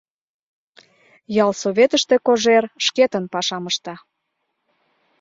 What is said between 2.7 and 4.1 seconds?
шкетын пашам ышта.